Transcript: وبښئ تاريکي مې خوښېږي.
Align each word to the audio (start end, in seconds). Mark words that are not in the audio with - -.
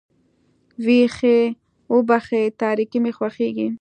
وبښئ 1.93 2.43
تاريکي 2.61 2.97
مې 3.03 3.11
خوښېږي. 3.17 3.67